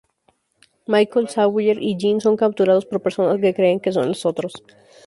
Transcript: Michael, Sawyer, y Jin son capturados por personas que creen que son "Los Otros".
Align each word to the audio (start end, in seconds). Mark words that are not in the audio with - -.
Michael, 0.87 1.29
Sawyer, 1.29 1.77
y 1.79 1.95
Jin 1.95 2.21
son 2.21 2.35
capturados 2.35 2.87
por 2.87 3.03
personas 3.03 3.39
que 3.39 3.53
creen 3.53 3.79
que 3.79 3.91
son 3.91 4.07
"Los 4.07 4.25
Otros". 4.25 4.53